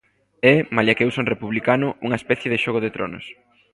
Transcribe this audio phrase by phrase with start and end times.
[0.53, 3.25] É, malia que eu son republicano, unha especie de Xogo de Tronos.